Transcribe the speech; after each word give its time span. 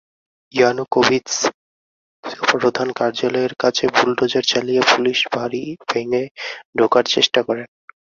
ইয়ানুকোভিৎস 0.53 1.35
প্রধান 2.51 2.87
কার্যালয়ের 2.91 3.53
কাছে 3.59 3.83
বুলডোজার 3.95 4.45
চালিয়ে 4.51 4.81
পুলিশ 4.91 5.19
ফাড়ি 5.31 5.61
ভেঙ্গে 5.89 6.23
ঢোকার 6.77 7.05
চেষ্টা 7.05 7.39
করেন। 7.47 7.67